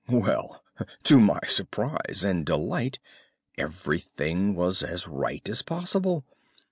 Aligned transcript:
"Well, 0.09 0.63
to 1.03 1.19
my 1.19 1.41
surprise 1.45 2.23
and 2.25 2.43
delight, 2.43 2.97
everything 3.55 4.55
was 4.55 4.81
as 4.81 5.07
right 5.07 5.47
as 5.47 5.61
possible. 5.61 6.25